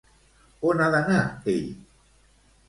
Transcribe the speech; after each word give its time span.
On 0.69 0.81
ha 0.85 0.87
d'anar 0.95 1.19
ell? 1.55 1.69